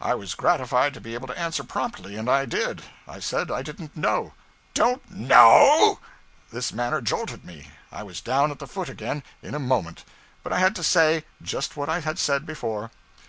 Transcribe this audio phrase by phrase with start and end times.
[0.00, 2.82] I was gratified to be able to answer promptly, and I did.
[3.06, 4.34] I said I didn't know.
[4.74, 6.00] 'Don't know?'
[6.52, 7.70] This manner jolted me.
[7.92, 10.02] I was down at the foot again, in a moment.
[10.42, 12.90] But I had to say just what I had said before.